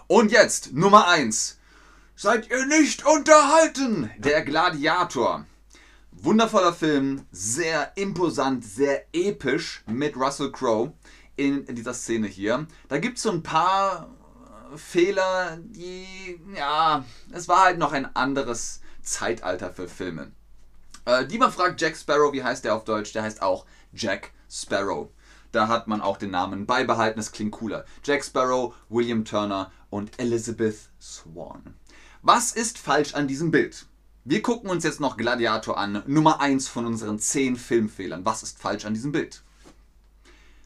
Und 0.06 0.30
jetzt 0.30 0.72
Nummer 0.72 1.08
1. 1.08 1.58
Seid 2.16 2.48
ihr 2.50 2.66
nicht 2.66 3.04
unterhalten? 3.04 4.10
Der 4.18 4.42
Gladiator. 4.42 5.46
Wundervoller 6.25 6.73
Film, 6.73 7.26
sehr 7.33 7.93
imposant, 7.99 8.64
sehr 8.64 9.04
episch 9.12 9.85
mit 9.87 10.16
Russell 10.16 10.50
Crowe 10.50 10.95
in, 11.37 11.66
in 11.66 11.76
dieser 11.76 11.93
Szene 11.93 12.28
hier. 12.28 12.66
Da 12.88 12.97
gibt 12.97 13.19
es 13.19 13.25
so 13.25 13.31
ein 13.31 13.43
paar 13.43 14.09
äh, 14.73 14.78
Fehler, 14.78 15.59
die, 15.61 16.40
ja, 16.57 17.04
es 17.31 17.47
war 17.47 17.64
halt 17.64 17.78
noch 17.78 17.93
ein 17.93 18.16
anderes 18.16 18.81
Zeitalter 19.02 19.71
für 19.71 19.87
Filme. 19.87 20.33
Äh, 21.04 21.26
die 21.26 21.37
man 21.37 21.52
fragt, 21.52 21.78
Jack 21.83 21.95
Sparrow, 21.95 22.33
wie 22.33 22.43
heißt 22.43 22.64
der 22.64 22.75
auf 22.75 22.85
Deutsch? 22.85 23.12
Der 23.12 23.23
heißt 23.23 23.43
auch 23.43 23.66
Jack 23.93 24.33
Sparrow. 24.50 25.11
Da 25.52 25.69
hat 25.69 25.88
man 25.88 26.00
auch 26.00 26.16
den 26.16 26.31
Namen 26.31 26.64
beibehalten, 26.64 27.21
das 27.21 27.33
klingt 27.33 27.52
cooler. 27.52 27.85
Jack 28.02 28.25
Sparrow, 28.25 28.75
William 28.88 29.26
Turner 29.26 29.71
und 29.90 30.19
Elizabeth 30.19 30.88
Swan. 30.99 31.75
Was 32.23 32.52
ist 32.52 32.78
falsch 32.78 33.12
an 33.12 33.28
diesem 33.28 33.50
Bild? 33.50 33.85
Wir 34.26 34.40
gucken 34.40 34.71
uns 34.71 34.85
jetzt 34.85 35.00
noch 35.00 35.19
Gladiator 35.19 35.76
an, 35.76 36.02
Nummer 36.07 36.40
1 36.40 36.66
von 36.69 36.87
unseren 36.87 37.19
10 37.19 37.57
Filmfehlern. 37.57 38.25
Was 38.25 38.43
ist 38.43 38.59
falsch 38.59 38.87
an 38.87 38.95
diesem 38.95 39.12
Bild? 39.12 39.43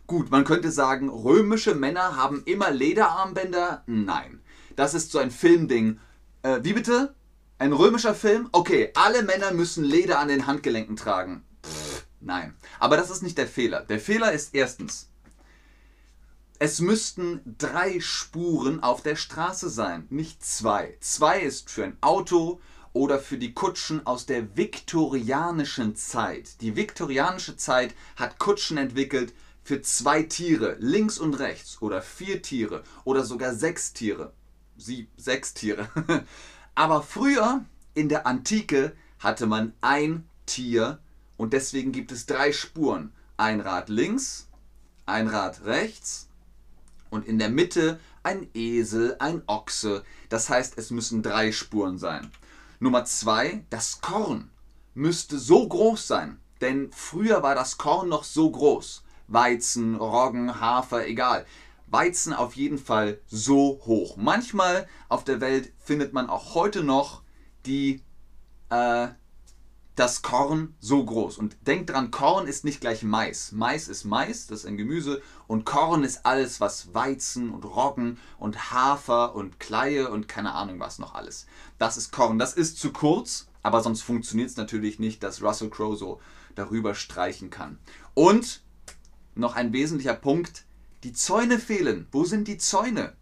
Gut, 0.07 0.31
man 0.31 0.45
könnte 0.45 0.71
sagen, 0.71 1.09
römische 1.09 1.75
Männer 1.75 2.15
haben 2.15 2.45
immer 2.45 2.71
Lederarmbänder. 2.71 3.83
Nein, 3.87 4.41
das 4.77 4.95
ist 4.95 5.11
so 5.11 5.19
ein 5.19 5.33
Filmding. 5.33 5.99
Äh, 6.43 6.61
wie 6.63 6.73
bitte? 6.73 7.17
Ein 7.59 7.73
römischer 7.73 8.15
Film? 8.15 8.49
Okay, 8.53 8.93
alle 8.95 9.25
Männer 9.25 9.53
müssen 9.53 9.83
Leder 9.83 10.21
an 10.21 10.29
den 10.29 10.47
Handgelenken 10.47 10.95
tragen. 10.95 11.45
Nein. 12.21 12.55
Aber 12.79 12.97
das 12.97 13.11
ist 13.11 13.25
nicht 13.25 13.39
der 13.39 13.49
Fehler. 13.49 13.81
Der 13.81 13.99
Fehler 13.99 14.31
ist 14.31 14.55
erstens, 14.55 15.09
es 16.61 16.81
müssten 16.81 17.41
drei 17.59 17.99
Spuren 17.99 18.85
auf 18.85 19.03
der 19.03 19.17
Straße 19.17 19.69
sein, 19.69 20.07
nicht 20.11 20.45
zwei. 20.45 20.97
Zwei 21.01 21.41
ist 21.41 21.71
für 21.71 21.83
ein 21.83 21.97
Auto 22.01 22.61
oder 22.99 23.21
für 23.21 23.39
die 23.39 23.55
Kutschen 23.55 24.05
aus 24.09 24.27
der 24.27 24.57
viktorianischen 24.57 25.95
Zeit. 25.95 26.61
Die 26.63 26.75
viktorianische 26.75 27.57
Zeit 27.57 27.95
hat 28.17 28.41
Kutschen 28.41 28.77
entwickelt 28.77 29.33
für 29.63 29.81
zwei 29.83 30.25
Tiere, 30.25 30.77
links 30.81 31.17
und 31.17 31.35
rechts, 31.35 31.81
oder 31.81 32.03
vier 32.03 32.43
Tiere, 32.43 32.83
oder 33.05 33.23
sogar 33.23 33.55
sechs 33.55 33.93
Tiere. 33.93 34.33
Sie, 34.77 35.07
sechs 35.17 35.55
Tiere. 35.55 35.89
Aber 36.75 37.03
früher, 37.03 37.65
in 37.95 38.09
der 38.09 38.27
Antike, 38.27 38.97
hatte 39.21 39.47
man 39.47 39.75
ein 39.81 40.29
Tier 40.47 40.99
und 41.37 41.53
deswegen 41.53 41.93
gibt 41.93 42.11
es 42.11 42.27
drei 42.27 42.53
Spuren. 42.53 43.13
Ein 43.37 43.61
Rad 43.61 43.91
links, 43.91 44.49
ein 45.07 45.29
Rad 45.29 45.65
rechts 45.65 46.29
und 47.11 47.29
in 47.29 47.39
der 47.39 47.49
Mitte 47.49 48.01
ein 48.25 48.49
Esel, 48.55 49.15
ein 49.21 49.45
Ochse. 49.47 50.03
Das 50.31 50.51
heißt, 50.51 50.77
es 50.79 50.91
müssen 50.91 51.23
drei 51.23 51.53
Spuren 51.53 51.97
sein. 51.97 52.33
Nummer 52.81 53.05
zwei, 53.05 53.65
das 53.71 54.01
Korn 54.01 54.51
müsste 54.95 55.39
so 55.39 55.67
groß 55.67 56.07
sein. 56.07 56.41
Denn 56.61 56.91
früher 56.93 57.43
war 57.43 57.55
das 57.55 57.79
Korn 57.79 58.09
noch 58.09 58.25
so 58.25 58.51
groß. 58.51 59.05
Weizen, 59.29 59.97
Roggen, 59.97 60.61
Hafer, 60.61 61.07
egal. 61.07 61.45
Weizen 61.87 62.33
auf 62.33 62.55
jeden 62.55 62.79
Fall 62.79 63.21
so 63.27 63.81
hoch. 63.85 64.17
Manchmal 64.17 64.87
auf 65.09 65.25
der 65.25 65.41
Welt 65.41 65.73
findet 65.79 66.13
man 66.13 66.29
auch 66.29 66.55
heute 66.55 66.83
noch 66.83 67.23
die 67.67 68.03
äh, 68.71 69.09
das 69.99 70.23
Korn 70.23 70.75
so 70.81 71.05
groß. 71.05 71.39
Und 71.39 71.57
denkt 71.67 71.91
dran, 71.91 72.11
Korn 72.11 72.47
ist 72.47 72.65
nicht 72.65 72.81
gleich 72.81 73.03
Mais. 73.03 73.53
Mais 73.53 73.89
ist 73.89 74.05
Mais, 74.05 74.47
das 74.47 74.61
ist 74.61 74.67
ein 74.67 74.77
Gemüse. 74.77 75.21
Und 75.47 75.65
Korn 75.65 76.05
ist 76.05 76.25
alles, 76.25 76.61
was 76.61 76.95
Weizen 76.95 77.51
und 77.51 77.65
Roggen 77.65 78.19
und 78.39 78.71
Hafer 78.73 79.35
und 79.35 79.59
Kleie 79.59 80.11
und 80.11 80.29
keine 80.29 80.55
Ahnung 80.55 80.79
was 80.79 80.99
noch 80.99 81.15
alles. 81.15 81.47
Das 81.79 81.97
ist 81.97 82.13
Korn. 82.13 82.39
Das 82.39 82.55
ist 82.55 82.79
zu 82.79 82.93
kurz, 82.93 83.49
aber 83.63 83.83
sonst 83.83 84.03
funktioniert 84.03 84.51
es 84.51 84.57
natürlich 84.57 84.99
nicht, 84.99 85.23
dass 85.23 85.43
Russell 85.43 85.71
Crowe 85.71 85.97
so 85.97 86.21
darüber 86.55 86.95
streichen 86.95 87.51
kann. 87.51 87.79
Und 88.15 88.63
noch 89.35 89.57
ein 89.57 89.73
wesentlicher 89.73 90.15
Punkt, 90.15 90.65
die 91.03 91.13
Zäune 91.13 91.59
fehlen. 91.59 92.07
Wo 92.13 92.25
sind 92.25 92.49
die 92.49 92.59
Zäune? 92.59 93.15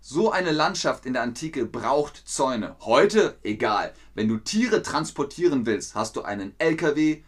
So 0.00 0.30
eine 0.30 0.52
Landschaft 0.52 1.06
in 1.06 1.12
der 1.12 1.22
Antike 1.22 1.66
braucht 1.66 2.22
Zäune. 2.26 2.76
Heute 2.80 3.36
egal. 3.42 3.92
Wenn 4.14 4.28
du 4.28 4.38
Tiere 4.38 4.82
transportieren 4.82 5.66
willst, 5.66 5.94
hast 5.94 6.16
du 6.16 6.22
einen 6.22 6.54
LKW, 6.58 7.22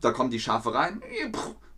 da 0.00 0.10
kommen 0.10 0.30
die 0.30 0.40
Schafe 0.40 0.74
rein 0.74 1.00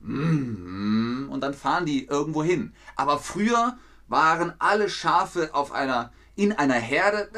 und 0.02 1.40
dann 1.40 1.54
fahren 1.54 1.86
die 1.86 2.06
irgendwo 2.06 2.42
hin. 2.42 2.72
Aber 2.96 3.18
früher 3.18 3.78
waren 4.08 4.54
alle 4.58 4.88
Schafe 4.88 5.50
auf 5.52 5.70
einer, 5.72 6.12
in 6.34 6.52
einer 6.52 6.74
Herde 6.74 7.28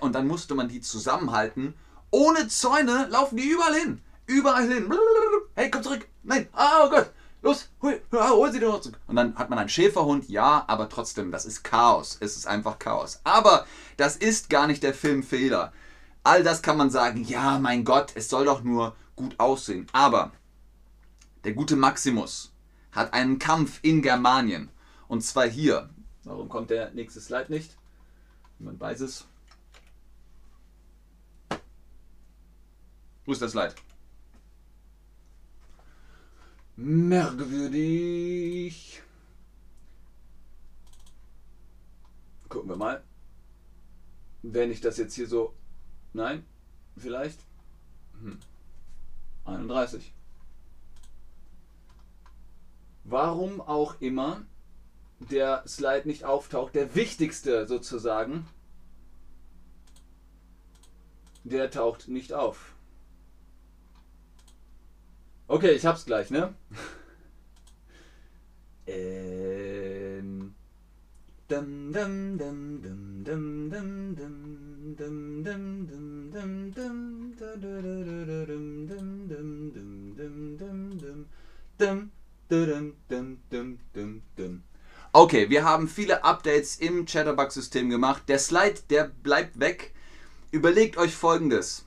und 0.00 0.14
dann 0.14 0.26
musste 0.26 0.54
man 0.54 0.68
die 0.68 0.80
zusammenhalten. 0.80 1.74
Ohne 2.10 2.48
Zäune 2.48 3.06
laufen 3.10 3.36
die 3.36 3.48
überall 3.48 3.74
hin. 3.74 4.00
Überall 4.26 4.66
hin. 4.66 4.92
Hey, 5.54 5.70
komm 5.70 5.82
zurück. 5.82 6.08
Nein. 6.22 6.48
Oh 6.54 6.88
Gott. 6.88 7.10
Los, 7.40 7.68
hol, 7.80 8.00
hol 8.12 8.52
sie 8.52 8.58
doch 8.58 8.80
zurück. 8.80 8.98
Und 9.06 9.16
dann 9.16 9.36
hat 9.36 9.48
man 9.48 9.58
einen 9.58 9.68
Schäferhund, 9.68 10.28
ja, 10.28 10.64
aber 10.66 10.88
trotzdem, 10.88 11.30
das 11.30 11.46
ist 11.46 11.62
Chaos. 11.62 12.16
Es 12.20 12.36
ist 12.36 12.46
einfach 12.46 12.78
Chaos. 12.78 13.20
Aber 13.24 13.66
das 13.96 14.16
ist 14.16 14.50
gar 14.50 14.66
nicht 14.66 14.82
der 14.82 14.94
Filmfehler. 14.94 15.72
All 16.24 16.42
das 16.42 16.62
kann 16.62 16.76
man 16.76 16.90
sagen, 16.90 17.24
ja, 17.24 17.58
mein 17.58 17.84
Gott, 17.84 18.12
es 18.16 18.28
soll 18.28 18.44
doch 18.44 18.64
nur 18.64 18.96
gut 19.14 19.38
aussehen. 19.38 19.86
Aber 19.92 20.32
der 21.44 21.52
gute 21.52 21.76
Maximus 21.76 22.52
hat 22.92 23.12
einen 23.12 23.38
Kampf 23.38 23.78
in 23.82 24.02
Germanien. 24.02 24.70
Und 25.06 25.22
zwar 25.22 25.46
hier. 25.46 25.88
Warum 26.24 26.48
kommt 26.48 26.70
der 26.70 26.90
nächste 26.90 27.20
Slide 27.20 27.50
nicht? 27.50 27.76
Niemand 28.58 28.80
weiß 28.80 29.00
es. 29.00 29.26
Wo 33.24 33.32
ist 33.32 33.40
der 33.40 33.48
Slide? 33.48 33.74
Merkwürdig. 36.80 37.82
Gucken 42.48 42.70
wir 42.70 42.76
mal. 42.76 43.02
Wenn 44.42 44.70
ich 44.70 44.80
das 44.80 44.96
jetzt 44.96 45.14
hier 45.14 45.26
so. 45.26 45.56
Nein? 46.12 46.46
Vielleicht? 46.96 47.40
Hm. 48.20 48.38
31. 49.44 50.14
Warum 53.02 53.60
auch 53.60 54.00
immer 54.00 54.46
der 55.18 55.64
Slide 55.66 56.06
nicht 56.06 56.22
auftaucht, 56.24 56.76
der 56.76 56.94
wichtigste 56.94 57.66
sozusagen, 57.66 58.46
der 61.42 61.72
taucht 61.72 62.06
nicht 62.06 62.32
auf. 62.32 62.77
Okay, 65.50 65.70
ich 65.72 65.86
hab's 65.86 66.04
gleich, 66.04 66.30
ne? 66.30 66.54
ähm. 68.86 70.54
Dum, 71.48 71.90
dum, 71.90 72.36
dum, 72.36 72.82
dum, 72.82 73.24
dum, 73.24 73.70
dum, 73.70 74.14
dum, 74.14 75.02
Okay, 85.12 85.48
wir 85.48 85.64
haben 85.64 85.88
viele 85.88 86.22
Updates 86.24 86.76
im 86.76 87.06
Chatterbug-System 87.06 87.88
gemacht. 87.88 88.24
Der 88.28 88.38
Slide, 88.38 88.80
der 88.90 89.04
bleibt 89.04 89.58
weg. 89.58 89.94
Überlegt 90.50 90.98
euch 90.98 91.14
folgendes. 91.14 91.86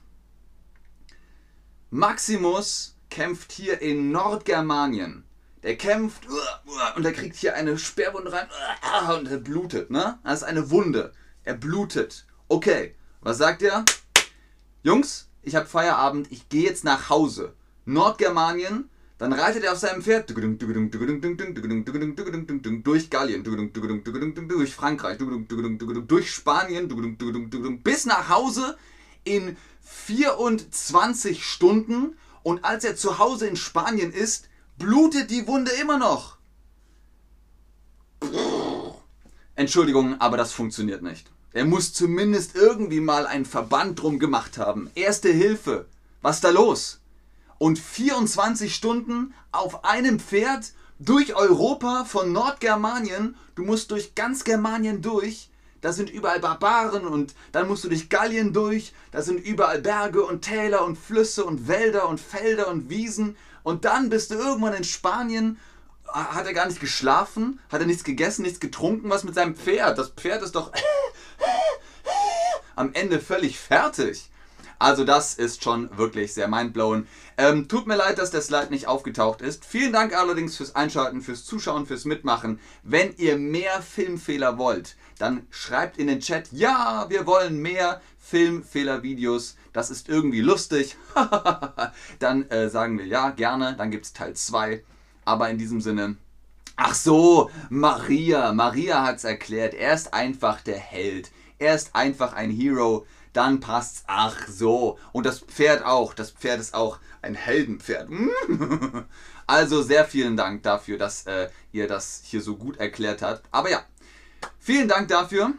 Maximus 1.90 2.96
kämpft 3.12 3.52
hier 3.52 3.80
in 3.82 4.10
Nordgermanien. 4.10 5.24
Der 5.62 5.76
kämpft 5.76 6.26
und 6.96 7.04
er 7.04 7.12
kriegt 7.12 7.36
hier 7.36 7.54
eine 7.54 7.78
Sperrwunde 7.78 8.32
rein 8.32 8.48
und 9.16 9.30
er 9.30 9.36
blutet, 9.36 9.90
ne? 9.90 10.18
Das 10.24 10.40
ist 10.40 10.44
eine 10.44 10.70
Wunde. 10.70 11.12
Er 11.44 11.52
blutet. 11.54 12.24
Okay, 12.48 12.96
was 13.20 13.38
sagt 13.38 13.62
er? 13.62 13.84
Jungs, 14.82 15.28
ich 15.42 15.54
habe 15.54 15.66
Feierabend, 15.66 16.32
ich 16.32 16.48
gehe 16.48 16.64
jetzt 16.64 16.82
nach 16.84 17.10
Hause. 17.10 17.54
Nordgermanien, 17.84 18.88
dann 19.18 19.34
reitet 19.34 19.62
er 19.62 19.72
auf 19.72 19.78
seinem 19.78 20.02
Pferd 20.02 20.30
durch 20.30 20.40
Gallien, 23.10 23.44
durch 23.44 24.74
Frankreich, 24.74 25.18
durch 25.18 26.34
Spanien, 26.34 27.80
bis 27.84 28.06
nach 28.06 28.30
Hause 28.30 28.78
in 29.24 29.56
24 29.82 31.44
Stunden 31.44 32.16
und 32.42 32.64
als 32.64 32.84
er 32.84 32.96
zu 32.96 33.18
Hause 33.18 33.46
in 33.46 33.56
Spanien 33.56 34.12
ist, 34.12 34.48
blutet 34.78 35.30
die 35.30 35.46
Wunde 35.46 35.70
immer 35.80 35.98
noch. 35.98 36.38
Entschuldigung, 39.54 40.20
aber 40.20 40.36
das 40.36 40.52
funktioniert 40.52 41.02
nicht. 41.02 41.30
Er 41.52 41.64
muss 41.66 41.92
zumindest 41.92 42.56
irgendwie 42.56 43.00
mal 43.00 43.26
einen 43.26 43.44
Verband 43.44 44.00
drum 44.00 44.18
gemacht 44.18 44.56
haben. 44.58 44.90
Erste 44.94 45.30
Hilfe. 45.30 45.86
Was 46.22 46.40
da 46.40 46.50
los? 46.50 47.00
Und 47.58 47.78
24 47.78 48.74
Stunden 48.74 49.34
auf 49.50 49.84
einem 49.84 50.18
Pferd 50.18 50.72
durch 50.98 51.34
Europa 51.34 52.04
von 52.04 52.32
Nordgermanien. 52.32 53.36
Du 53.54 53.64
musst 53.64 53.90
durch 53.90 54.14
ganz 54.14 54.44
Germanien 54.44 55.02
durch 55.02 55.50
da 55.82 55.92
sind 55.92 56.08
überall 56.08 56.40
Barbaren 56.40 57.06
und 57.06 57.34
dann 57.52 57.68
musst 57.68 57.84
du 57.84 57.88
durch 57.88 58.08
Gallien 58.08 58.54
durch, 58.54 58.94
da 59.10 59.20
sind 59.20 59.44
überall 59.44 59.82
Berge 59.82 60.24
und 60.24 60.42
Täler 60.42 60.84
und 60.84 60.96
Flüsse 60.96 61.44
und 61.44 61.68
Wälder 61.68 62.08
und 62.08 62.20
Felder 62.20 62.68
und 62.68 62.88
Wiesen 62.88 63.36
und 63.62 63.84
dann 63.84 64.08
bist 64.08 64.30
du 64.30 64.36
irgendwann 64.36 64.74
in 64.74 64.84
Spanien, 64.84 65.58
hat 66.06 66.46
er 66.46 66.54
gar 66.54 66.66
nicht 66.66 66.80
geschlafen, 66.80 67.60
hat 67.70 67.80
er 67.80 67.86
nichts 67.86 68.04
gegessen, 68.04 68.42
nichts 68.42 68.60
getrunken, 68.60 69.10
was 69.10 69.24
mit 69.24 69.34
seinem 69.34 69.56
Pferd? 69.56 69.98
Das 69.98 70.10
Pferd 70.10 70.42
ist 70.42 70.54
doch 70.54 70.72
am 72.76 72.92
Ende 72.94 73.20
völlig 73.20 73.58
fertig. 73.58 74.28
Also 74.78 75.04
das 75.04 75.34
ist 75.34 75.62
schon 75.62 75.96
wirklich 75.96 76.34
sehr 76.34 76.48
mindblowing. 76.48 77.06
Ähm, 77.36 77.68
tut 77.68 77.86
mir 77.86 77.94
leid, 77.94 78.18
dass 78.18 78.32
der 78.32 78.42
Slide 78.42 78.70
nicht 78.70 78.88
aufgetaucht 78.88 79.40
ist. 79.40 79.64
Vielen 79.64 79.92
Dank 79.92 80.12
allerdings 80.12 80.56
fürs 80.56 80.74
Einschalten, 80.74 81.20
fürs 81.20 81.44
Zuschauen, 81.44 81.86
fürs 81.86 82.04
Mitmachen. 82.04 82.58
Wenn 82.82 83.14
ihr 83.16 83.36
mehr 83.36 83.80
Filmfehler 83.80 84.58
wollt, 84.58 84.96
dann 85.22 85.46
schreibt 85.50 85.98
in 85.98 86.08
den 86.08 86.18
Chat, 86.18 86.50
ja, 86.50 87.06
wir 87.08 87.26
wollen 87.26 87.58
mehr 87.58 88.00
Filmfehler-Videos. 88.18 89.56
Das 89.72 89.88
ist 89.88 90.08
irgendwie 90.08 90.40
lustig. 90.40 90.96
dann 92.18 92.50
äh, 92.50 92.68
sagen 92.68 92.98
wir 92.98 93.06
ja, 93.06 93.30
gerne. 93.30 93.76
Dann 93.78 93.92
gibt 93.92 94.04
es 94.04 94.12
Teil 94.12 94.34
2. 94.34 94.82
Aber 95.24 95.48
in 95.48 95.58
diesem 95.58 95.80
Sinne, 95.80 96.16
ach 96.74 96.94
so, 96.94 97.50
Maria. 97.70 98.52
Maria 98.52 99.04
hat 99.04 99.18
es 99.18 99.24
erklärt. 99.24 99.74
Er 99.74 99.94
ist 99.94 100.12
einfach 100.12 100.60
der 100.60 100.78
Held. 100.78 101.30
Er 101.60 101.76
ist 101.76 101.94
einfach 101.94 102.32
ein 102.32 102.50
Hero 102.50 103.06
dann 103.32 103.60
passt's. 103.60 104.04
Ach 104.06 104.46
so. 104.46 104.98
Und 105.12 105.24
das 105.24 105.40
Pferd 105.40 105.84
auch. 105.84 106.14
Das 106.14 106.32
Pferd 106.32 106.60
ist 106.60 106.74
auch 106.74 106.98
ein 107.22 107.34
Heldenpferd. 107.34 108.08
Also 109.44 109.82
sehr 109.82 110.04
vielen 110.04 110.36
Dank 110.36 110.62
dafür, 110.62 110.96
dass 110.98 111.26
äh, 111.26 111.50
ihr 111.72 111.88
das 111.88 112.22
hier 112.24 112.40
so 112.40 112.56
gut 112.56 112.78
erklärt 112.78 113.22
habt. 113.22 113.42
Aber 113.50 113.70
ja, 113.70 113.82
vielen 114.58 114.88
Dank 114.88 115.08
dafür. 115.08 115.52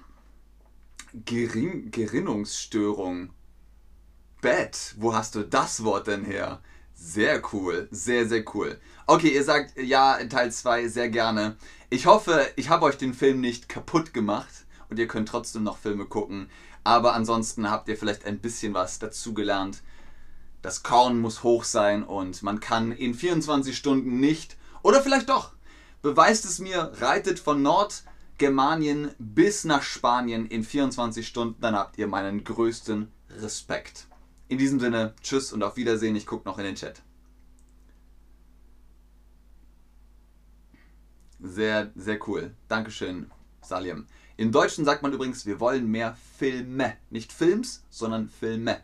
Gering 1.13 1.91
Gerinnungsstörung. 1.91 3.29
Bett. 4.41 4.95
Wo 4.97 5.13
hast 5.13 5.35
du 5.35 5.43
das 5.43 5.83
Wort 5.83 6.07
denn 6.07 6.25
her? 6.25 6.61
Sehr 6.93 7.41
cool. 7.53 7.87
Sehr, 7.91 8.27
sehr 8.27 8.43
cool. 8.53 8.79
Okay, 9.05 9.29
ihr 9.29 9.43
sagt 9.43 9.77
ja, 9.77 10.17
Teil 10.25 10.51
2 10.51 10.87
sehr 10.87 11.09
gerne. 11.09 11.57
Ich 11.89 12.05
hoffe, 12.05 12.47
ich 12.55 12.69
habe 12.69 12.85
euch 12.85 12.97
den 12.97 13.13
Film 13.13 13.41
nicht 13.41 13.69
kaputt 13.69 14.13
gemacht 14.13 14.65
und 14.89 14.99
ihr 14.99 15.07
könnt 15.07 15.29
trotzdem 15.29 15.63
noch 15.63 15.77
Filme 15.77 16.05
gucken. 16.05 16.49
Aber 16.83 17.13
ansonsten 17.13 17.69
habt 17.69 17.87
ihr 17.87 17.97
vielleicht 17.97 18.25
ein 18.25 18.39
bisschen 18.39 18.73
was 18.73 18.99
dazugelernt. 18.99 19.81
Das 20.61 20.83
Korn 20.83 21.19
muss 21.19 21.43
hoch 21.43 21.63
sein 21.63 22.03
und 22.03 22.41
man 22.41 22.59
kann 22.59 22.91
in 22.91 23.13
24 23.13 23.75
Stunden 23.75 24.19
nicht, 24.19 24.57
oder 24.81 25.01
vielleicht 25.01 25.29
doch, 25.29 25.51
beweist 26.01 26.45
es 26.45 26.59
mir, 26.59 26.91
reitet 26.99 27.39
von 27.39 27.61
Nordgermanien 28.33 29.11
bis 29.19 29.63
nach 29.63 29.83
Spanien 29.83 30.47
in 30.47 30.63
24 30.63 31.27
Stunden, 31.27 31.61
dann 31.61 31.75
habt 31.75 31.99
ihr 31.99 32.07
meinen 32.07 32.43
größten 32.43 33.07
Respekt. 33.29 34.07
In 34.47 34.57
diesem 34.57 34.79
Sinne, 34.79 35.13
tschüss 35.21 35.53
und 35.53 35.61
auf 35.61 35.77
Wiedersehen. 35.77 36.15
Ich 36.15 36.25
gucke 36.25 36.49
noch 36.49 36.57
in 36.57 36.65
den 36.65 36.75
Chat. 36.75 37.01
Sehr, 41.39 41.91
sehr 41.95 42.19
cool. 42.27 42.55
Dankeschön, 42.67 43.29
Salim. 43.61 44.07
Im 44.35 44.51
Deutschen 44.51 44.83
sagt 44.83 45.03
man 45.03 45.13
übrigens, 45.13 45.45
wir 45.45 45.59
wollen 45.59 45.89
mehr 45.89 46.17
Filme. 46.37 46.97
Nicht 47.11 47.31
Films, 47.31 47.83
sondern 47.89 48.29
Filme. 48.29 48.81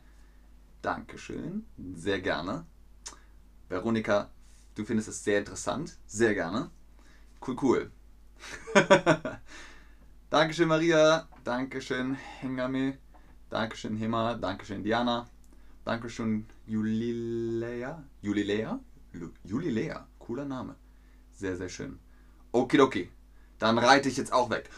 Dankeschön. 0.83 1.65
Sehr 1.95 2.21
gerne. 2.21 2.65
Veronika, 3.67 4.29
du 4.75 4.85
findest 4.85 5.09
es 5.09 5.23
sehr 5.23 5.39
interessant. 5.39 5.97
Sehr 6.05 6.35
gerne. 6.35 6.69
Cool, 7.45 7.55
cool. 7.61 7.91
Dankeschön, 10.29 10.67
Maria. 10.67 11.27
Dankeschön, 11.43 12.15
Hengame. 12.39 12.97
Dankeschön, 13.49 13.97
Hema. 13.97 14.35
Dankeschön, 14.35 14.83
Diana. 14.83 15.27
Dankeschön, 15.85 16.45
Julilea. 16.67 18.03
Julilea? 18.21 18.79
Julilea. 19.43 20.07
Cooler 20.19 20.45
Name. 20.45 20.75
Sehr, 21.31 21.57
sehr 21.57 21.69
schön. 21.69 21.99
Okidoki. 22.51 23.09
Dann 23.57 23.77
reite 23.77 24.07
ich 24.07 24.17
jetzt 24.17 24.31
auch 24.31 24.49
weg. 24.49 24.69